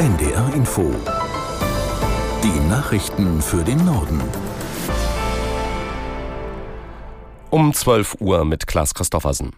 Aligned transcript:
NDR 0.00 0.54
Info. 0.54 0.94
Die 2.42 2.68
Nachrichten 2.70 3.42
für 3.42 3.62
den 3.62 3.84
Norden. 3.84 4.18
Um 7.50 7.74
12 7.74 8.16
Uhr 8.18 8.46
mit 8.46 8.66
Klaas 8.66 8.94
Christoffersen. 8.94 9.50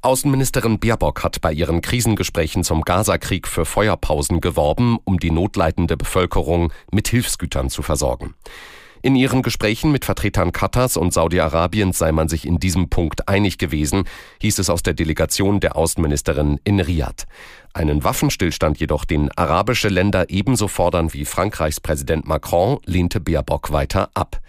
Außenministerin 0.00 0.78
Baerbock 0.78 1.24
hat 1.24 1.40
bei 1.40 1.52
ihren 1.52 1.80
Krisengesprächen 1.82 2.62
zum 2.62 2.82
Gazakrieg 2.82 3.48
für 3.48 3.64
Feuerpausen 3.64 4.40
geworben, 4.40 4.98
um 5.02 5.18
die 5.18 5.32
notleidende 5.32 5.96
Bevölkerung 5.96 6.72
mit 6.92 7.08
Hilfsgütern 7.08 7.68
zu 7.68 7.82
versorgen. 7.82 8.36
In 9.04 9.16
ihren 9.16 9.42
Gesprächen 9.42 9.90
mit 9.90 10.04
Vertretern 10.04 10.52
Katars 10.52 10.96
und 10.96 11.12
Saudi-Arabiens 11.12 11.98
sei 11.98 12.12
man 12.12 12.28
sich 12.28 12.46
in 12.46 12.60
diesem 12.60 12.88
Punkt 12.88 13.28
einig 13.28 13.58
gewesen, 13.58 14.04
hieß 14.40 14.60
es 14.60 14.70
aus 14.70 14.84
der 14.84 14.94
Delegation 14.94 15.58
der 15.58 15.74
Außenministerin 15.74 16.60
in 16.62 16.78
Riyadh. 16.78 17.26
Einen 17.74 18.04
Waffenstillstand 18.04 18.78
jedoch, 18.78 19.04
den 19.04 19.28
arabische 19.36 19.88
Länder 19.88 20.30
ebenso 20.30 20.68
fordern 20.68 21.12
wie 21.12 21.24
Frankreichs 21.24 21.80
Präsident 21.80 22.28
Macron, 22.28 22.78
lehnte 22.86 23.18
Baerbock 23.18 23.72
weiter 23.72 24.10
ab. 24.14 24.40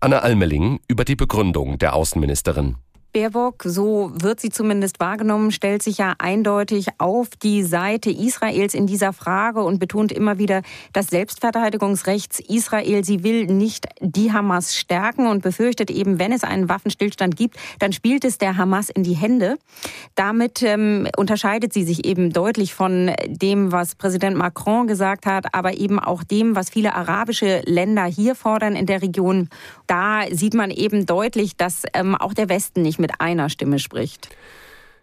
Anne 0.00 0.20
Almeling 0.20 0.80
über 0.86 1.06
die 1.06 1.16
Begründung 1.16 1.78
der 1.78 1.94
Außenministerin. 1.94 2.76
Baerbock, 3.14 3.62
so 3.64 4.10
wird 4.12 4.40
sie 4.40 4.50
zumindest 4.50 4.98
wahrgenommen, 4.98 5.52
stellt 5.52 5.84
sich 5.84 5.98
ja 5.98 6.14
eindeutig 6.18 6.88
auf 6.98 7.28
die 7.40 7.62
Seite 7.62 8.10
Israels 8.10 8.74
in 8.74 8.88
dieser 8.88 9.12
Frage 9.12 9.62
und 9.62 9.78
betont 9.78 10.10
immer 10.10 10.38
wieder 10.38 10.62
das 10.92 11.06
Selbstverteidigungsrecht 11.06 12.40
Israel. 12.40 13.04
Sie 13.04 13.22
will 13.22 13.46
nicht 13.46 13.86
die 14.00 14.32
Hamas 14.32 14.74
stärken 14.74 15.28
und 15.28 15.44
befürchtet 15.44 15.92
eben, 15.92 16.18
wenn 16.18 16.32
es 16.32 16.42
einen 16.42 16.68
Waffenstillstand 16.68 17.36
gibt, 17.36 17.56
dann 17.78 17.92
spielt 17.92 18.24
es 18.24 18.38
der 18.38 18.56
Hamas 18.56 18.90
in 18.90 19.04
die 19.04 19.14
Hände. 19.14 19.58
Damit 20.16 20.62
ähm, 20.62 21.06
unterscheidet 21.16 21.72
sie 21.72 21.84
sich 21.84 22.04
eben 22.04 22.32
deutlich 22.32 22.74
von 22.74 23.12
dem, 23.28 23.70
was 23.70 23.94
Präsident 23.94 24.36
Macron 24.36 24.88
gesagt 24.88 25.26
hat, 25.26 25.54
aber 25.54 25.74
eben 25.74 26.00
auch 26.00 26.24
dem, 26.24 26.56
was 26.56 26.68
viele 26.68 26.96
arabische 26.96 27.62
Länder 27.64 28.06
hier 28.06 28.34
fordern 28.34 28.74
in 28.74 28.86
der 28.86 29.02
Region. 29.02 29.50
Da 29.86 30.22
sieht 30.32 30.54
man 30.54 30.72
eben 30.72 31.06
deutlich, 31.06 31.56
dass 31.56 31.84
ähm, 31.92 32.16
auch 32.16 32.34
der 32.34 32.48
Westen 32.48 32.82
nicht 32.82 33.03
mit 33.04 33.20
einer 33.20 33.50
Stimme 33.50 33.78
spricht. 33.78 34.30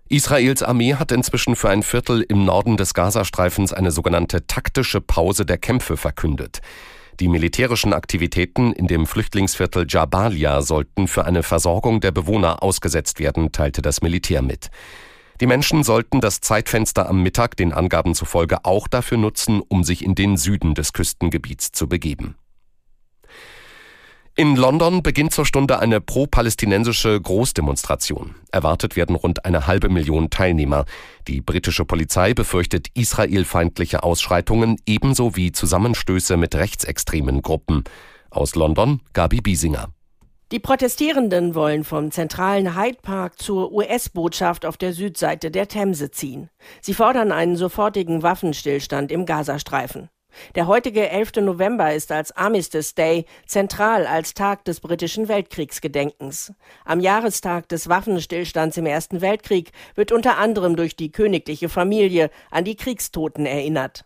Israels 0.10 0.64
Armee 0.64 0.96
hat 0.96 1.12
inzwischen 1.12 1.56
für 1.56 1.70
ein 1.70 1.84
Viertel 1.84 2.26
im 2.28 2.46
Norden 2.46 2.76
des 2.76 2.96
Gazastreifens 2.96 3.74
eine 3.74 3.92
sogenannte 3.92 4.48
taktische 4.48 5.02
Pause 5.02 5.46
der 5.46 5.60
Kämpfe 5.60 5.98
verkündet. 5.98 6.62
Die 7.20 7.28
militärischen 7.28 7.94
Aktivitäten 7.94 8.74
in 8.74 8.88
dem 8.88 9.06
Flüchtlingsviertel 9.06 9.86
Jabalia 9.88 10.64
sollten 10.64 11.08
für 11.08 11.26
eine 11.26 11.44
Versorgung 11.44 12.02
der 12.02 12.12
Bewohner 12.12 12.64
ausgesetzt 12.64 13.20
werden, 13.20 13.52
teilte 13.52 13.84
das 13.84 14.02
Militär 14.02 14.42
mit. 14.42 14.72
Die 15.40 15.48
Menschen 15.48 15.84
sollten 15.84 16.22
das 16.22 16.42
Zeitfenster 16.42 17.08
am 17.08 17.22
Mittag 17.22 17.56
den 17.56 17.72
Angaben 17.72 18.16
zufolge 18.16 18.66
auch 18.66 18.88
dafür 18.88 19.20
nutzen, 19.20 19.62
um 19.68 19.84
sich 19.84 20.04
in 20.04 20.16
den 20.16 20.38
Süden 20.38 20.74
des 20.74 20.94
Küstengebiets 20.94 21.72
zu 21.72 21.88
begeben. 21.88 22.36
In 24.38 24.56
London 24.56 25.04
beginnt 25.04 25.34
zur 25.34 25.46
Stunde 25.46 25.80
eine 25.80 26.00
pro-palästinensische 26.00 27.20
Großdemonstration. 27.20 28.36
Erwartet 28.50 28.96
werden 28.96 29.18
rund 29.18 29.44
eine 29.44 29.68
halbe 29.68 29.90
Million 29.90 30.30
Teilnehmer. 30.30 30.86
Die 31.28 31.42
britische 31.42 31.84
Polizei 31.84 32.34
befürchtet 32.34 32.88
israelfeindliche 32.94 34.04
Ausschreitungen 34.04 34.78
ebenso 34.86 35.36
wie 35.36 35.52
Zusammenstöße 35.52 36.38
mit 36.38 36.56
rechtsextremen 36.56 37.42
Gruppen. 37.42 37.84
Aus 38.30 38.56
London 38.56 39.02
Gabi 39.12 39.42
Biesinger. 39.42 39.90
Die 40.54 40.60
Protestierenden 40.60 41.54
wollen 41.54 41.84
vom 41.84 42.12
zentralen 42.12 42.76
Hyde 42.78 43.00
Park 43.02 43.38
zur 43.38 43.74
US-Botschaft 43.74 44.66
auf 44.66 44.78
der 44.78 44.94
Südseite 44.94 45.52
der 45.52 45.68
Themse 45.68 46.10
ziehen. 46.10 46.50
Sie 46.80 46.94
fordern 46.94 47.34
einen 47.34 47.58
sofortigen 47.58 48.24
Waffenstillstand 48.24 49.12
im 49.12 49.26
Gazastreifen. 49.26 50.10
Der 50.56 50.68
heutige 50.68 51.10
11. 51.10 51.38
November 51.42 51.94
ist 51.94 52.12
als 52.12 52.36
Armistice 52.36 52.96
Day 52.96 53.26
zentral 53.46 54.06
als 54.06 54.34
Tag 54.34 54.66
des 54.66 54.80
britischen 54.80 55.28
Weltkriegsgedenkens. 55.28 56.54
Am 56.86 57.00
Jahrestag 57.00 57.68
des 57.70 57.90
Waffenstillstands 57.90 58.78
im 58.78 58.86
Ersten 58.86 59.22
Weltkrieg 59.22 59.72
wird 59.96 60.12
unter 60.12 60.38
anderem 60.38 60.76
durch 60.76 60.96
die 60.96 61.12
königliche 61.12 61.70
Familie 61.70 62.30
an 62.50 62.66
die 62.66 62.76
Kriegstoten 62.76 63.46
erinnert. 63.46 64.06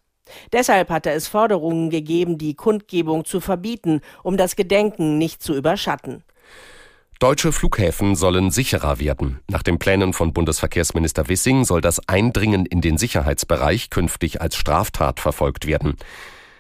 Deshalb 0.52 0.90
hatte 0.90 1.12
es 1.12 1.28
Forderungen 1.28 1.90
gegeben, 1.90 2.38
die 2.38 2.56
Kundgebung 2.56 3.26
zu 3.26 3.40
verbieten, 3.40 4.02
um 4.24 4.38
das 4.38 4.56
Gedenken 4.56 5.18
nicht 5.18 5.44
zu 5.44 5.56
überschatten. 5.56 6.24
Deutsche 7.20 7.54
Flughäfen 7.54 8.16
sollen 8.16 8.52
sicherer 8.52 9.00
werden. 9.00 9.40
Nach 9.50 9.64
den 9.64 9.80
Plänen 9.80 10.12
von 10.12 10.34
Bundesverkehrsminister 10.34 11.30
Wissing 11.30 11.64
soll 11.64 11.80
das 11.80 12.10
Eindringen 12.10 12.66
in 12.66 12.82
den 12.82 12.98
Sicherheitsbereich 12.98 13.90
künftig 13.90 14.42
als 14.42 14.58
Straftat 14.58 15.22
verfolgt 15.22 15.66
werden. 15.66 15.96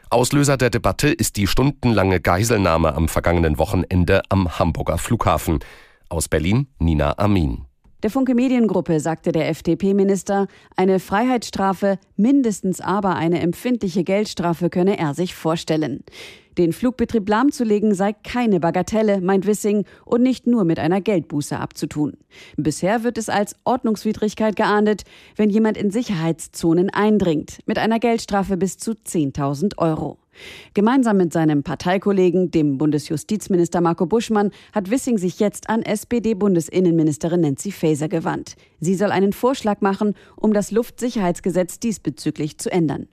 Auslöser 0.10 0.56
der 0.56 0.70
Debatte 0.70 1.10
ist 1.10 1.36
die 1.36 1.48
stundenlange 1.48 2.22
Geiselnahme 2.22 2.96
am 2.96 3.10
vergangenen 3.10 3.58
Wochenende 3.58 4.22
am 4.30 4.58
Hamburger 4.58 4.98
Flughafen. 4.98 5.60
Aus 6.08 6.30
Berlin 6.30 6.68
Nina 6.80 7.18
Amin. 7.18 7.65
Der 8.06 8.12
Funke 8.12 8.36
Mediengruppe 8.36 9.00
sagte 9.00 9.32
der 9.32 9.50
FDP-Minister, 9.50 10.46
eine 10.76 11.00
Freiheitsstrafe, 11.00 11.98
mindestens 12.16 12.80
aber 12.80 13.16
eine 13.16 13.40
empfindliche 13.40 14.04
Geldstrafe 14.04 14.70
könne 14.70 15.00
er 15.00 15.16
sich 15.16 15.34
vorstellen. 15.34 16.04
Den 16.60 16.72
Flugbetrieb 16.72 17.28
lahmzulegen 17.28 17.96
sei 17.96 18.14
keine 18.14 18.60
Bagatelle, 18.60 19.22
meint 19.22 19.48
Wissing, 19.48 19.86
und 20.06 20.22
nicht 20.22 20.46
nur 20.46 20.66
mit 20.66 20.78
einer 20.78 21.02
Geldbuße 21.02 21.58
abzutun. 21.58 22.16
Bisher 22.58 23.04
wird 23.04 23.18
es 23.18 23.28
als 23.28 23.56
Ordnungswidrigkeit 23.64 24.56
geahndet, 24.56 25.02
wenn 25.36 25.50
jemand 25.50 25.76
in 25.76 25.90
Sicherheitszonen 25.90 26.92
eindringt, 26.92 27.58
mit 27.66 27.80
einer 27.80 27.98
Geldstrafe 27.98 28.56
bis 28.56 28.78
zu 28.78 28.92
10.000 28.92 29.80
Euro. 29.80 30.20
Gemeinsam 30.74 31.18
mit 31.18 31.34
seinem 31.34 31.64
Parteikollegen, 31.64 32.52
dem 32.52 32.78
Bundesjustizminister 32.78 33.82
Marco 33.82 34.06
Buschmann, 34.06 34.52
hat 34.74 34.90
Wissing 34.90 35.18
sich 35.18 35.40
jetzt 35.40 35.70
an 35.70 35.82
SPD-Bundesinnenministerin 35.82 37.42
Nancy 37.42 37.72
Faeser 37.72 38.10
gewandt. 38.10 38.56
Sie 38.80 38.96
soll 38.96 39.12
einen 39.12 39.34
Vorschlag 39.34 39.82
machen, 39.82 40.16
um 40.36 40.54
das 40.54 40.72
Luftsicherheitsgesetz 40.72 41.80
diesbezüglich 41.80 42.58
zu 42.58 42.72
ändern. 42.72 43.08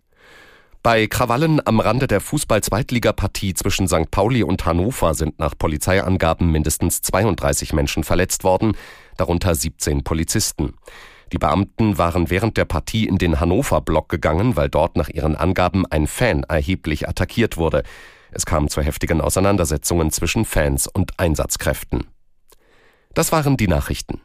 Bei 0.83 1.07
Krawallen 1.07 1.65
am 1.65 1.79
Rande 1.79 2.09
der 2.09 2.21
Fußball-Zweitligapartie 2.21 3.55
zwischen 3.55 3.87
St. 3.87 4.11
Pauli 4.11 4.43
und 4.43 4.67
Hannover 4.67 5.15
sind 5.15 5.39
nach 5.39 5.57
Polizeiangaben 5.57 6.51
mindestens 6.51 7.03
32 7.03 7.73
Menschen 7.73 8.03
verletzt 8.03 8.43
worden, 8.43 8.73
darunter 9.17 9.55
17 9.55 10.03
Polizisten. 10.03 10.75
Die 11.33 11.39
Beamten 11.39 11.97
waren 11.97 12.29
während 12.29 12.59
der 12.59 12.67
Partie 12.67 13.07
in 13.07 13.17
den 13.17 13.41
Hannover-Block 13.41 14.11
gegangen, 14.11 14.55
weil 14.57 14.69
dort 14.69 14.97
nach 14.97 15.09
ihren 15.09 15.35
Angaben 15.35 15.87
ein 15.87 16.07
Fan 16.07 16.45
erheblich 16.45 17.09
attackiert 17.09 17.57
wurde. 17.57 17.83
Es 18.31 18.45
kam 18.45 18.69
zu 18.69 18.83
heftigen 18.83 19.21
Auseinandersetzungen 19.21 20.11
zwischen 20.11 20.45
Fans 20.45 20.87
und 20.87 21.19
Einsatzkräften. 21.19 22.07
Das 23.15 23.33
waren 23.33 23.57
die 23.57 23.69
Nachrichten. 23.69 24.21